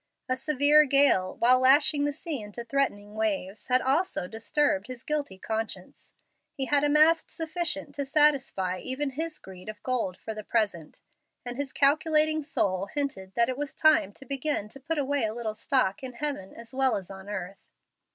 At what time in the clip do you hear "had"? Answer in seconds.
3.67-3.81, 6.65-6.83